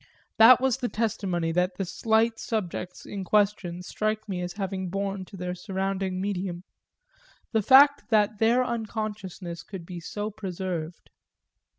[0.39, 5.25] That was the testimony that the slight subjects in question strike me as having borne
[5.25, 6.63] to their surrounding medium
[7.51, 11.11] the fact that their unconsciousness could be so preserved.